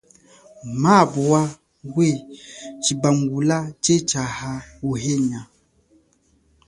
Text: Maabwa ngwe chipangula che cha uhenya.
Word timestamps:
Maabwa 0.81 1.41
ngwe 1.85 2.07
chipangula 2.83 3.57
che 3.83 3.95
cha 4.09 4.23
uhenya. 4.89 5.41